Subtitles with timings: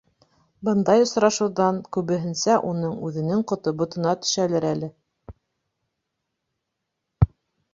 [0.67, 4.91] Бындай осрашыуҙан күбеһенсә уның үҙенең ҡото ботона төшәлер әле.